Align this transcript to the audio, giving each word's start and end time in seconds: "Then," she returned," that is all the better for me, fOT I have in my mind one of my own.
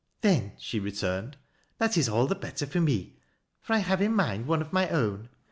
"Then," 0.21 0.53
she 0.57 0.79
returned," 0.79 1.37
that 1.77 1.95
is 1.95 2.09
all 2.09 2.25
the 2.25 2.33
better 2.33 2.65
for 2.65 2.81
me, 2.81 3.17
fOT 3.61 3.75
I 3.75 3.79
have 3.81 4.01
in 4.01 4.15
my 4.15 4.29
mind 4.35 4.47
one 4.47 4.63
of 4.63 4.73
my 4.73 4.89
own. 4.89 5.29